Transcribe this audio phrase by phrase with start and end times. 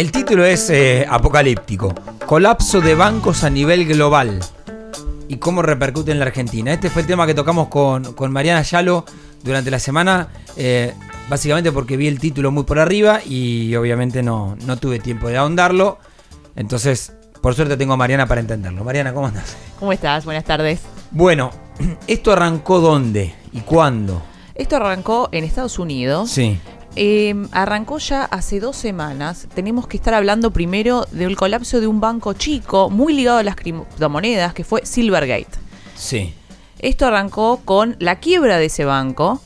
[0.00, 1.94] El título es eh, apocalíptico.
[2.24, 4.40] Colapso de bancos a nivel global.
[5.28, 6.72] Y cómo repercute en la Argentina.
[6.72, 9.04] Este fue el tema que tocamos con, con Mariana Yalo
[9.44, 10.28] durante la semana.
[10.56, 10.94] eh,
[11.28, 15.36] básicamente porque vi el título muy por arriba y obviamente no, no tuve tiempo de
[15.36, 15.98] ahondarlo.
[16.56, 17.12] Entonces,
[17.42, 18.82] por suerte tengo a Mariana para entenderlo.
[18.82, 19.54] Mariana, ¿cómo andas?
[19.78, 20.24] ¿Cómo estás?
[20.24, 20.80] Buenas tardes.
[21.10, 21.50] Bueno,
[22.06, 24.22] ¿esto arrancó dónde y cuándo?
[24.54, 26.30] Esto arrancó en Estados Unidos.
[26.30, 26.58] Sí.
[26.96, 29.46] Eh, arrancó ya hace dos semanas.
[29.54, 33.56] Tenemos que estar hablando primero del colapso de un banco chico muy ligado a las
[33.56, 35.58] criptomonedas que fue Silvergate.
[35.96, 36.34] Sí.
[36.78, 39.40] Esto arrancó con la quiebra de ese banco,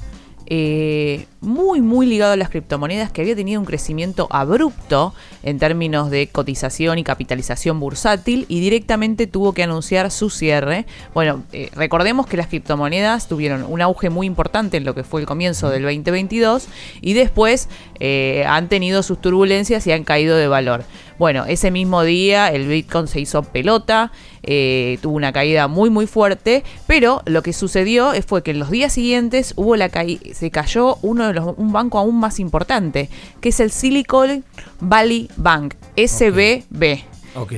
[0.46, 6.10] eh, muy, muy ligado a las criptomonedas, que había tenido un crecimiento abrupto en términos
[6.10, 10.86] de cotización y capitalización bursátil y directamente tuvo que anunciar su cierre.
[11.12, 15.20] Bueno, eh, recordemos que las criptomonedas tuvieron un auge muy importante en lo que fue
[15.20, 16.66] el comienzo del 2022
[17.00, 17.68] y después
[18.00, 20.84] eh, han tenido sus turbulencias y han caído de valor.
[21.18, 24.10] Bueno, ese mismo día el Bitcoin se hizo pelota,
[24.42, 28.70] eh, tuvo una caída muy muy fuerte, pero lo que sucedió fue que en los
[28.70, 29.90] días siguientes hubo la
[30.32, 34.44] se cayó uno de los, un banco aún más importante, que es el Silicon
[34.80, 37.04] Valley Bank, SBB.
[37.36, 37.52] Ok.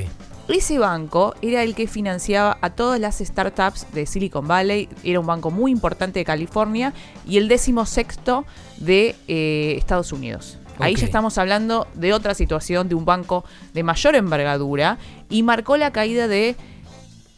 [0.48, 5.26] Ese banco era el que financiaba a todas las startups de Silicon Valley, era un
[5.26, 6.92] banco muy importante de California
[7.26, 8.44] y el décimo sexto
[8.78, 10.58] de eh, Estados Unidos.
[10.78, 15.76] Ahí ya estamos hablando de otra situación, de un banco de mayor envergadura y marcó
[15.76, 16.54] la caída de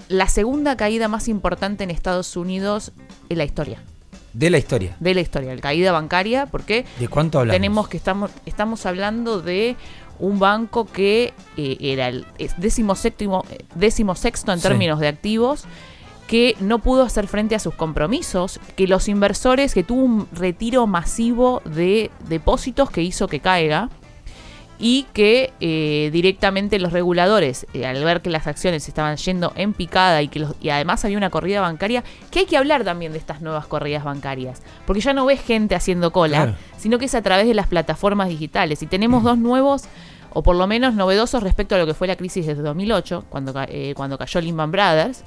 [0.08, 2.92] la segunda caída más importante en Estados Unidos
[3.28, 3.82] en la historia.
[4.32, 4.96] De la historia.
[5.00, 7.54] De la historia, la caída bancaria, porque ¿De cuánto hablamos?
[7.56, 9.76] tenemos que estamos, estamos hablando de
[10.18, 14.68] un banco que eh, era el décimo séptimo, décimo sexto en Sí.
[14.68, 15.64] términos de activos,
[16.26, 20.86] que no pudo hacer frente a sus compromisos, que los inversores, que tuvo un retiro
[20.86, 23.88] masivo de depósitos que hizo que caiga
[24.80, 29.72] y que eh, directamente los reguladores, eh, al ver que las acciones estaban yendo en
[29.72, 33.10] picada y que los, y además había una corrida bancaria, que hay que hablar también
[33.12, 36.54] de estas nuevas corridas bancarias, porque ya no ves gente haciendo cola, Claro.
[36.76, 38.82] sino que es a través de las plataformas digitales.
[38.82, 39.84] Y tenemos dos nuevos,
[40.32, 43.52] o por lo menos novedosos respecto a lo que fue la crisis de 2008, cuando,
[43.68, 45.24] eh, cuando cayó Lehman Brothers,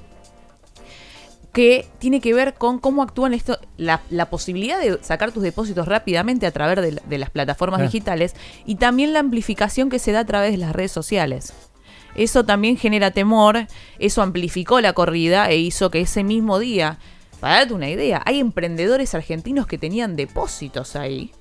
[1.53, 5.87] que tiene que ver con cómo actúan esto, la, la posibilidad de sacar tus depósitos
[5.87, 7.91] rápidamente a través de, la- de las plataformas Claro.
[7.91, 8.35] digitales
[8.65, 11.53] y también la amplificación que se da a través de las redes sociales.
[12.15, 13.67] Eso también genera temor,
[13.99, 16.99] eso amplificó la corrida e hizo que ese mismo día,
[17.39, 21.31] para darte una idea, hay emprendedores argentinos que tenían depósitos ahí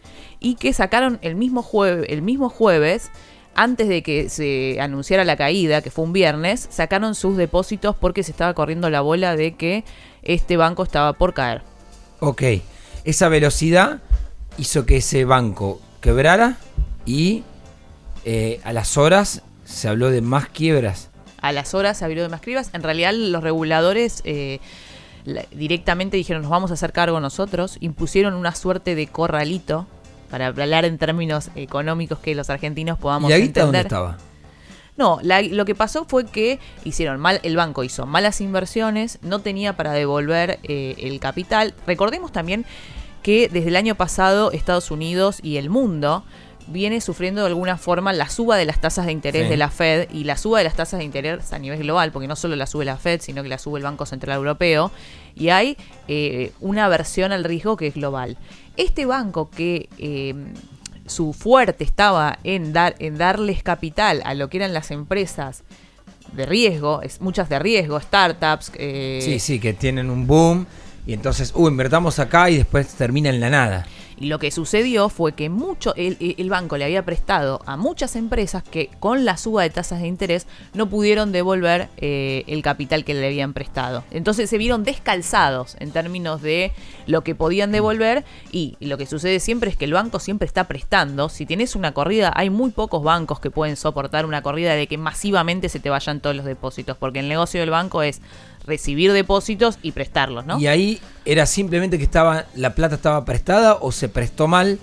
[0.40, 3.10] y que sacaron el mismo, jueves, el mismo jueves,
[3.54, 8.22] antes de que se anunciara la caída, que fue un viernes, sacaron sus depósitos porque
[8.22, 9.84] se estaba corriendo la bola de que
[10.22, 11.62] este banco estaba por caer.
[12.20, 12.42] Ok.
[13.04, 14.00] Esa velocidad
[14.58, 16.58] hizo que ese banco quebrara
[17.06, 17.44] y
[18.24, 21.08] eh, a las horas se habló de más quiebras.
[21.40, 22.70] a las horas se abrió de más cribas.
[22.74, 24.60] En realidad los reguladores eh,
[25.52, 29.86] directamente dijeron nos vamos a hacer cargo nosotros, impusieron una suerte de corralito
[30.30, 33.86] para hablar en términos económicos que los argentinos podamos ¿Y la guita dónde entender.
[33.86, 34.18] estaba?
[34.96, 39.38] No, la- lo que pasó fue que hicieron mal, el banco hizo malas inversiones, no
[39.40, 41.74] tenía para devolver eh, el capital.
[41.86, 42.66] Recordemos también
[43.22, 46.24] que desde el año pasado Estados Unidos y el mundo
[46.70, 49.48] viene sufriendo de alguna forma la suba de las tasas de interés Sí.
[49.50, 52.28] de la Fed y la suba de las tasas de interés a nivel global, porque
[52.28, 54.90] no solo la sube la Fed, sino que la sube el Banco Central Europeo,
[55.34, 55.76] y hay
[56.08, 58.36] eh, una aversión al riesgo que es global.
[58.76, 60.34] Este banco que eh,
[61.06, 65.64] su fuerte estaba en, dar, en darles capital a lo que eran las empresas
[66.32, 68.70] de riesgo, es, muchas de riesgo, startups.
[68.76, 70.66] eh, Sí, sí, que tienen un boom
[71.06, 73.86] y entonces, uh, invertamos acá y después termina en la nada.
[74.20, 78.62] Lo que sucedió fue que mucho el, el banco le había prestado a muchas empresas
[78.62, 83.14] que con la suba de tasas de interés no pudieron devolver eh, el capital que
[83.14, 84.04] le habían prestado.
[84.10, 86.72] Entonces se vieron descalzados en términos de
[87.06, 90.68] lo que podían devolver y lo que sucede siempre es que el banco siempre está
[90.68, 91.28] prestando.
[91.28, 94.98] Si tienes una corrida, hay muy pocos bancos que pueden soportar una corrida de que
[94.98, 98.20] masivamente se te vayan todos los depósitos, porque el negocio del banco es
[98.66, 100.58] recibir depósitos y prestarlos, ¿no?
[100.58, 104.78] Y ahí era simplemente que estaba la plata estaba prestada o se prestó mal.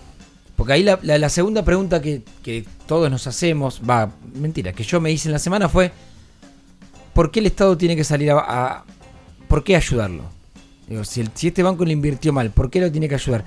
[0.55, 5.11] Porque ahí la, segunda pregunta que, que todos nos hacemos, va, mentira, que yo me
[5.11, 5.91] hice en la semana fue,
[7.13, 8.83] ¿por qué el Estado tiene que salir a...
[9.47, 10.23] ¿Por qué ayudarlo?
[11.03, 13.45] Si, este banco le invirtió mal, ¿por qué lo tiene que ayudar?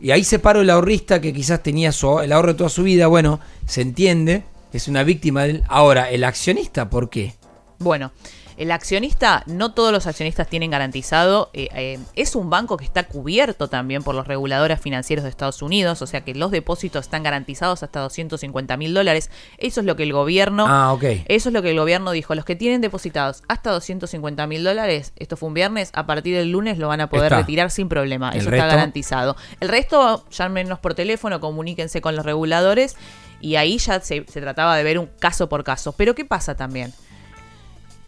[0.00, 3.06] Y ahí separo el ahorrista que quizás tenía su, el ahorro de toda su vida,
[3.06, 5.62] bueno, se entiende, es una víctima del...
[5.68, 7.34] Ahora, el accionista, ¿por qué?
[7.78, 8.12] Bueno,
[8.58, 13.04] El accionista, no todos los accionistas tienen garantizado, eh, eh, es un banco que está
[13.04, 17.22] cubierto también por los reguladores financieros de Estados Unidos, o sea que los depósitos están
[17.22, 19.30] garantizados hasta 250 mil dólares.
[19.58, 20.96] Eso es lo que el gobierno, Ah,
[21.26, 22.34] eso es lo que el gobierno dijo.
[22.34, 26.50] Los que tienen depositados hasta 250 mil dólares, esto fue un viernes, a partir del
[26.50, 27.38] lunes lo van a poder Está.
[27.38, 28.30] retirar sin problema.
[28.32, 28.64] ¿El Eso resto?
[28.64, 29.36] está garantizado.
[29.60, 32.96] El resto, llámenos por teléfono, comuníquense con los reguladores
[33.40, 35.92] y ahí ya se, se trataba de ver un caso por caso.
[35.92, 36.92] Pero ¿qué pasa también?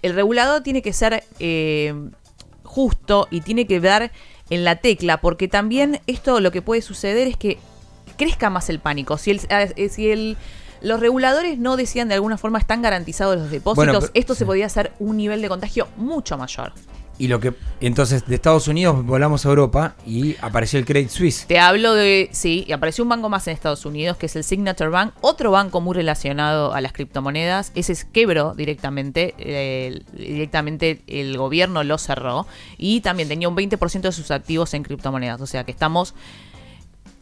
[0.02, 1.94] El regulador tiene que ser eh,
[2.64, 4.10] justo y tiene que dar
[4.48, 7.58] en la tecla, porque también esto lo que puede suceder es que
[8.16, 9.16] crezca más el pánico.
[9.18, 10.36] Si el, eh, si el
[10.82, 14.46] los reguladores no decían de alguna forma están garantizados los depósitos, Bueno, pero- esto se
[14.46, 16.72] podía hacer un nivel de contagio mucho mayor.
[17.20, 17.52] Y lo que
[17.82, 21.44] entonces de Estados Unidos volamos a Europa y apareció el Credit Suisse.
[21.46, 24.42] Te hablo de, sí, y apareció un banco más en Estados Unidos, que es el
[24.42, 27.72] Signature Bank, otro banco muy relacionado a las criptomonedas.
[27.74, 29.34] Ese es quebró directamente,
[30.14, 32.46] directamente el gobierno lo cerró
[32.78, 35.42] y también tenía un 20% de sus activos en criptomonedas.
[35.42, 36.14] O sea que estamos...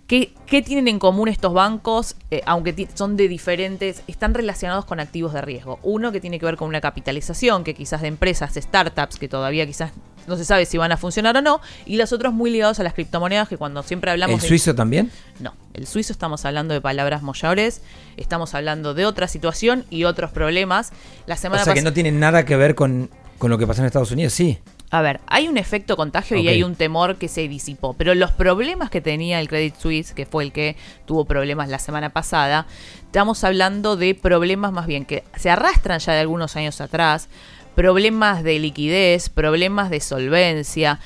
[0.09, 2.17] ¿Qué, qué tienen en común estos bancos?
[2.31, 5.79] Eh, aunque son de diferentes, están relacionados con activos de riesgo.
[5.83, 9.67] Uno que tiene que ver con una capitalización, que quizás de empresas, startups, que todavía
[9.67, 9.93] quizás
[10.27, 11.61] no se sabe si van a funcionar o no.
[11.85, 14.49] Y los otros muy ligados a las criptomonedas, que cuando siempre hablamos ¿El de...
[14.49, 15.11] suizo también?
[15.41, 17.83] No, el suizo estamos hablando de palabras mayores,
[18.17, 20.91] estamos hablando de otra situación y otros problemas.
[21.27, 23.81] La O semana sea que no tiene nada que ver con, con lo que pasó
[23.81, 24.59] en Estados Unidos, sí.
[24.91, 28.33] A ver, hay un efecto contagio y hay un temor que se disipó, pero los
[28.33, 32.67] problemas que tenía el Credit Suisse, que fue el que tuvo problemas la semana pasada,
[33.05, 37.29] estamos hablando de problemas más bien que se arrastran ya de algunos años atrás,
[37.75, 41.01] problemas de liquidez, problemas de solvencia,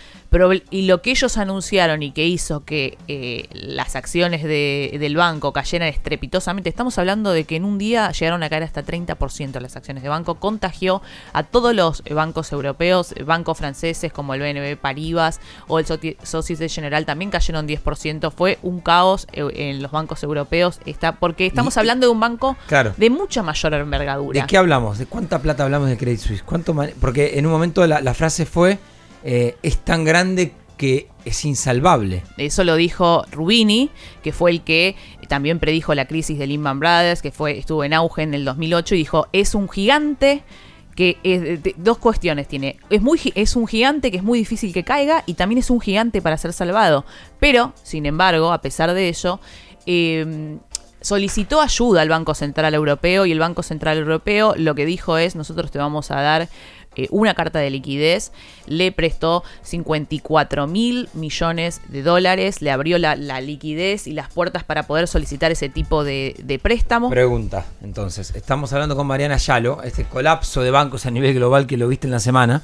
[0.71, 5.53] y lo que ellos anunciaron y que hizo que eh, las acciones de- del banco
[5.53, 9.77] cayeran estrepitosamente, estamos hablando de que en un día llegaron a caer hasta 30% las
[9.77, 11.03] acciones de banco, contagió
[11.35, 15.39] a todos los bancos europeos, bancos franceses como el BNB Paribas
[15.69, 15.85] o el
[16.23, 21.45] Societe General también cayeron 10%, fue un caos eh, en los bancos europeos, está, porque
[21.45, 22.95] estamos Y- hablando de un banco Claro.
[22.97, 24.41] de mucha mayor envergadura.
[24.41, 24.97] ¿De qué hablamos?
[24.99, 26.43] ¿De cuánta plata hablamos de Credit Suisse?
[26.43, 28.79] ¿Cuánto Porque en un momento la, la frase fue,
[29.25, 32.23] eh, es tan grande que es insalvable.
[32.39, 33.91] Eso lo dijo Rubini,
[34.23, 34.97] que fue el que
[35.29, 38.95] también predijo la crisis de Lehman Brothers, que fue estuvo en auge en el 2008
[38.97, 40.43] y dijo, es un gigante
[40.97, 42.77] que es de- dos cuestiones tiene.
[42.91, 45.81] Es muy es un gigante que es muy difícil que caiga y también es un
[45.81, 47.05] gigante para ser salvado.
[47.39, 49.39] Pero, sin embargo, a pesar de ello,
[49.87, 50.59] eh,
[51.01, 55.35] solicitó ayuda al Banco Central Europeo y el Banco Central Europeo lo que dijo es,
[55.35, 56.49] nosotros te vamos a dar
[56.97, 58.33] eh, una carta de liquidez,
[58.67, 64.87] le prestó 54 mil millones de dólares, le abrió la, liquidez y las puertas para
[64.87, 67.11] poder solicitar ese tipo de, de préstamo.
[67.11, 71.77] Pregunta, entonces, estamos hablando con Mariana Yalo, este colapso de bancos a nivel global que
[71.77, 72.63] lo viste en la semana.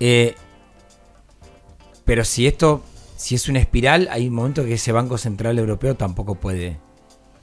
[0.00, 0.34] Eh,
[2.04, 2.82] pero si esto,
[3.16, 6.78] si es una espiral, hay un momento que ese Banco Central Europeo tampoco puede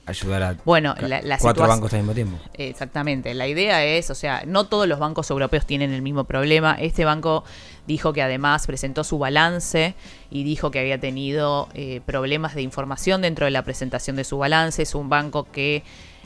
[0.06, 2.38] ayudar a Bueno, ca- la- la cuatro bancos al mismo tiempo.
[2.54, 3.34] Exactamente.
[3.34, 6.76] La idea es, o sea, no todos los bancos europeos tienen el mismo problema.
[6.80, 7.44] Este banco
[7.86, 9.94] dijo que además presentó su balance
[10.30, 14.38] y dijo que había tenido eh, problemas de información dentro de la presentación de su
[14.38, 14.82] balance.
[14.82, 15.82] Es un banco que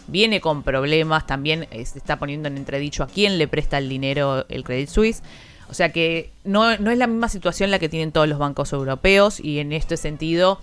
[0.06, 1.26] viene con problemas.
[1.26, 4.88] También eh, se está poniendo en entredicho a quién le presta el dinero el Credit
[4.88, 5.22] Suisse.
[5.68, 8.72] O sea que no, no es la misma situación la que tienen todos los bancos
[8.72, 10.58] europeos y en este sentido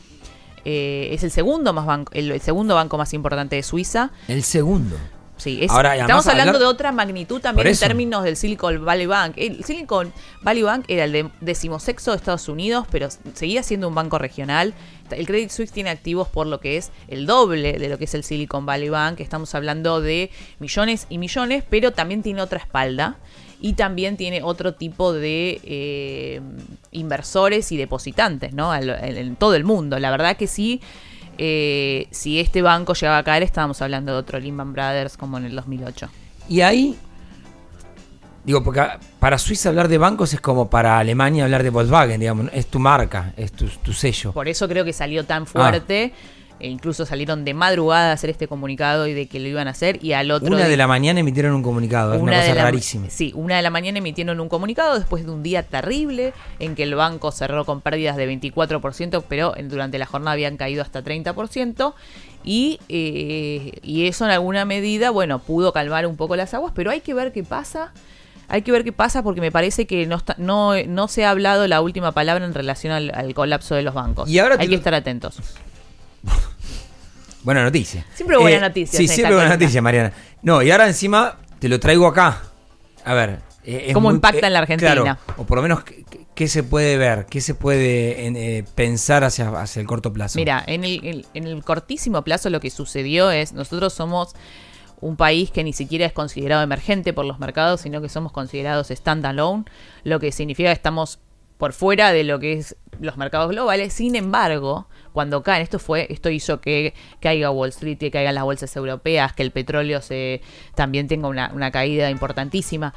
[0.69, 4.11] eh, es el segundo más banco, el, el segundo banco más importante de Suiza.
[4.27, 4.97] El segundo.
[5.37, 9.05] Sí, es- Ahora, estamos hablando hablar- de otra magnitud también en términos del Silicon Valley
[9.05, 9.33] Bank.
[9.37, 13.95] El Silicon Valley Bank era el de decimosexto de Estados Unidos, pero seguía siendo un
[13.95, 14.73] banco regional.
[15.11, 18.13] El Credit Suisse tiene activos por lo que es el doble de lo que es
[18.15, 19.19] el Silicon Valley Bank.
[19.21, 23.15] Estamos hablando de millones y millones, pero también tiene otra espalda.
[23.59, 26.41] Y también tiene otro tipo de eh,
[26.91, 28.73] inversores y depositantes, ¿no?
[28.75, 29.97] En todo el mundo.
[29.99, 30.79] La verdad que sí,
[31.37, 35.45] eh, si este banco llegaba a caer, estábamos hablando de otro Lehman Brothers como en
[35.45, 36.09] el 2008.
[36.49, 36.97] Y ahí,
[38.43, 38.85] digo, porque
[39.19, 42.79] para Suiza hablar de bancos es como para Alemania hablar de Volkswagen, digamos, es tu
[42.79, 44.31] marca, es tu, tu sello.
[44.31, 46.13] Por eso creo que salió tan fuerte.
[46.59, 49.71] E incluso salieron de madrugada a hacer este comunicado y de que lo iban a
[49.71, 50.03] hacer.
[50.03, 53.09] Y al otro Una de la mañana emitieron un comunicado, es una, cosa la, rarísima.
[53.09, 56.83] Sí, una de la mañana emitieron un comunicado después de un día terrible en que
[56.83, 61.93] el banco cerró con pérdidas de 24%, pero durante la jornada habían caído hasta 30%.
[62.43, 66.91] Y, eh, y eso en alguna medida, bueno, pudo calmar un poco las aguas, pero
[66.91, 67.91] hay que ver qué pasa.
[68.47, 71.31] Hay que ver qué pasa porque me parece que no, está- no, no se ha
[71.31, 74.29] hablado la última palabra en relación al, al colapso de los bancos.
[74.29, 75.37] Y ahora hay que estar atentos.
[77.47, 78.05] Buena noticia.
[78.13, 79.63] Siempre buenas noticias Sí, en siempre buena cuenta.
[79.63, 80.11] noticia, Mariana.
[80.41, 82.41] No, y ahora encima te lo traigo acá.
[83.05, 84.93] A ver, Eh, ¿Cómo muy- impacta en la eh, Argentina?
[84.93, 85.79] claro, o por lo menos,
[86.35, 87.25] ¿qué, se puede ver?
[87.29, 90.37] ¿Qué se puede eh, pensar hacia, hacia el corto plazo?
[90.37, 94.35] Mira, en el, en el cortísimo plazo lo que sucedió es, nosotros somos
[94.99, 98.89] un país que ni siquiera es considerado emergente por los mercados, sino que somos considerados
[98.89, 99.63] standalone,
[100.03, 101.19] lo que significa que estamos
[101.57, 103.93] por fuera de lo que es los mercados globales.
[103.93, 108.43] Sin embargo, cuando caen, esto fue, esto hizo que caiga Wall Street, que caigan las
[108.43, 110.41] bolsas europeas, que el petróleo se
[110.75, 112.93] también tenga una, una caída importantísima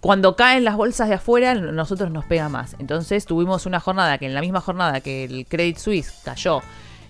[0.00, 2.74] cuando caen las bolsas de afuera, nosotros nos pega más.
[2.78, 6.62] Entonces tuvimos una jornada que en la misma jornada que el Credit Suisse cayó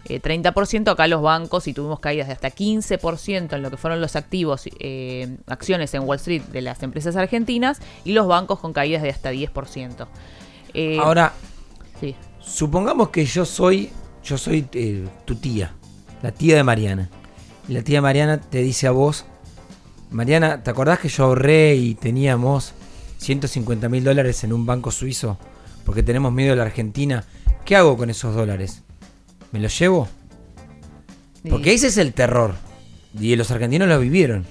[0.06, 4.00] eh, 30%, acá los bancos y tuvimos caídas de hasta 15% en lo que fueron
[4.00, 8.72] los activos, eh, acciones en Wall Street de las empresas argentinas y los bancos con
[8.72, 10.08] caídas de hasta 10%.
[10.74, 11.32] Eh, Ahora,
[12.00, 12.14] sí.
[12.40, 13.90] supongamos que yo soy,
[14.26, 15.72] yo soy eh, tu tía,
[16.22, 17.08] la tía de Mariana.
[17.68, 19.24] Y la tía Mariana te dice a vos,
[20.10, 22.72] Mariana, ¿te acordás que yo ahorré y teníamos
[23.18, 25.38] 150 mil dólares en un banco suizo?
[25.84, 27.24] Porque tenemos miedo de la Argentina.
[27.64, 28.82] ¿Qué hago con esos dólares?
[29.52, 30.08] ¿Me los llevo?
[31.48, 32.54] Porque ese es el terror.
[33.18, 34.44] Y los argentinos lo vivieron.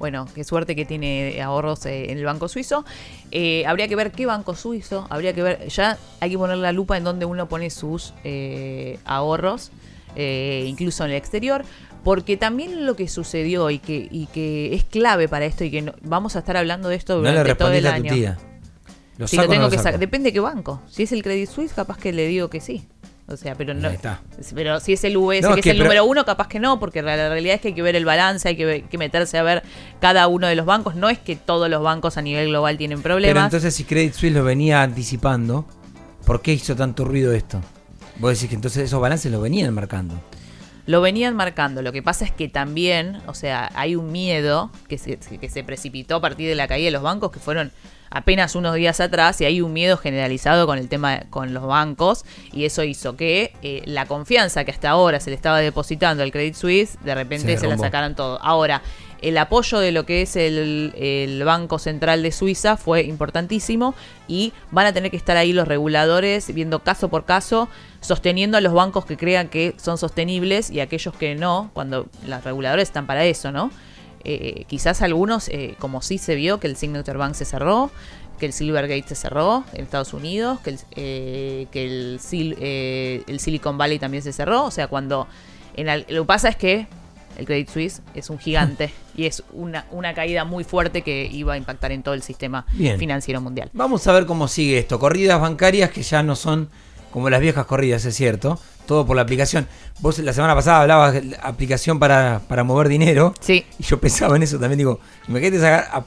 [0.00, 2.84] Bueno, qué suerte que tiene ahorros eh, en el banco suizo.
[3.30, 6.72] Eh, habría que ver qué banco suizo, habría que ver, ya hay que poner la
[6.72, 9.70] lupa en donde uno pone sus eh, ahorros,
[10.16, 11.64] eh, incluso en el exterior,
[12.02, 15.82] porque también lo que sucedió y que, y que es clave para esto y que
[15.82, 17.96] no- vamos a estar hablando de esto No le durante todo el respondiste a tu
[18.08, 18.14] año.
[18.14, 18.38] tía.
[19.18, 20.80] ¿Lo Si saco lo no tengo lo que sacar, depende de qué banco.
[20.88, 22.88] Si es el Credit Suisse, capaz que le digo que sí.
[23.30, 23.88] O sea, pero no.
[23.88, 24.20] Está.
[24.54, 26.58] Pero si es el VS, No, que es que el pero- número uno, capaz que
[26.58, 28.82] no, porque la la realidad es que hay que ver el balance, hay que, ver-
[28.84, 29.62] que meterse a ver
[30.00, 30.96] cada uno de los bancos.
[30.96, 33.44] No es que todos los bancos a nivel global tienen Pero problemas.
[33.44, 35.64] entonces si Credit Suisse lo venía anticipando,
[36.26, 37.60] ¿por qué hizo tanto ruido esto?
[38.18, 40.20] Vos decís que entonces esos balances lo venían marcando.
[40.90, 41.82] Lo venían marcando.
[41.82, 45.62] Lo que pasa es que también, o sea, hay un miedo que se, que se
[45.62, 47.70] precipitó a partir de la caída de los bancos, que fueron
[48.10, 52.24] apenas unos días atrás, y hay un miedo generalizado con el tema con los bancos,
[52.52, 56.32] y eso hizo que eh, la confianza que hasta ahora se le estaba depositando al
[56.32, 58.42] Credit Suisse, de repente Se se, la sacaran todo.
[58.42, 58.82] Ahora,
[59.22, 63.94] el apoyo de lo que es el, Banco Central de Suiza fue importantísimo
[64.28, 67.68] y van a tener que estar ahí los reguladores viendo caso por caso,
[68.00, 72.44] sosteniendo a los bancos que crean que son sostenibles y aquellos que no, cuando los
[72.44, 73.70] reguladores están para eso, ¿no?
[74.24, 77.90] Eh, quizás algunos, eh, como sí se vio que el Signature Bank se cerró,
[78.38, 83.40] que el Silvergate se cerró en Estados Unidos, que el, eh, que el, Sil- el
[83.40, 85.26] Silicon Valley también se cerró, o sea, cuando...
[85.76, 86.86] Lo que pasa es que
[87.38, 91.54] el Credit Suisse es un gigante y es una, una caída muy fuerte que iba
[91.54, 92.98] a impactar en todo el sistema Bien.
[92.98, 93.70] financiero mundial.
[93.72, 94.98] Vamos a ver cómo sigue esto.
[94.98, 96.68] Corridas bancarias que ya no son
[97.10, 98.58] como las viejas corridas, es cierto.
[98.86, 99.66] Todo por la aplicación.
[100.00, 103.34] Vos la semana pasada hablabas de la aplicación para, para mover dinero.
[103.40, 104.78] Sí, Y yo pensaba en eso también.
[104.78, 106.04] Digo, imagínate sacar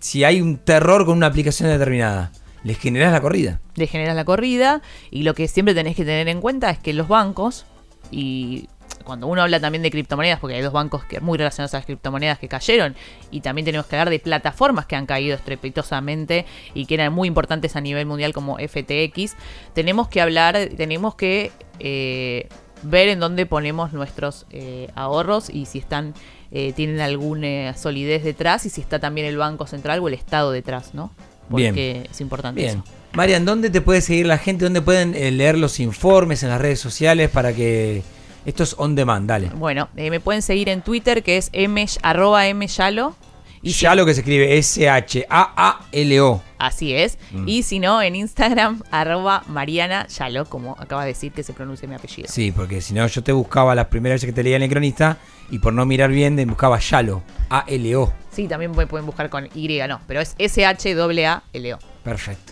[0.00, 2.32] si hay un terror con una aplicación determinada.
[2.62, 3.60] Les generás la corrida.
[3.76, 6.92] le generas la corrida y lo que siempre tenés que tener en cuenta es que
[6.92, 7.64] los bancos
[8.10, 8.68] y
[9.04, 11.86] cuando uno habla también de criptomonedas, porque hay dos bancos que muy relacionados a las
[11.86, 12.96] criptomonedas que cayeron,
[13.30, 17.28] y también tenemos que hablar de plataformas que han caído estrepitosamente y que eran muy
[17.28, 19.36] importantes a nivel mundial como FTX,
[19.74, 22.48] tenemos que hablar, tenemos que eh,
[22.82, 26.14] ver en dónde ponemos nuestros eh, ahorros y si están
[26.52, 30.52] eh, tienen alguna solidez detrás y si está también el Banco Central o el Estado
[30.52, 31.12] detrás, ¿no?
[31.50, 32.06] Porque Bien.
[32.10, 32.78] es importante Bien.
[32.78, 32.84] eso.
[33.12, 34.64] Marian, ¿dónde te puede seguir la gente?
[34.64, 38.02] ¿Dónde pueden eh, leer los informes en las redes sociales para que...
[38.46, 39.50] Esto es on demand, dale.
[39.54, 43.14] Bueno, eh, me pueden seguir en Twitter que es m, arroba myalo.
[43.62, 46.42] Y si- ya lo que se escribe S-H-A-A-L-O.
[46.58, 47.18] Así es.
[47.32, 47.48] Mm.
[47.48, 51.88] Y si no, en Instagram, arroba Mariana Yalo, como acaba de decir que se pronuncia
[51.88, 52.28] mi apellido.
[52.30, 54.70] Sí, porque si no yo te buscaba las primeras veces que te leía en el
[54.70, 55.18] cronista
[55.50, 58.12] y por no mirar bien te buscaba Yalo, A-L-O.
[58.30, 61.78] Sí, también me pueden buscar con Y, no, pero es S-H-A-A-L-O.
[62.04, 62.44] Perfecto.